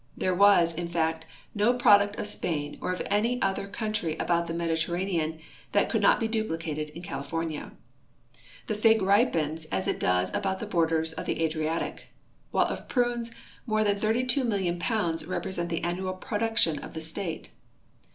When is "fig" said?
8.73-9.03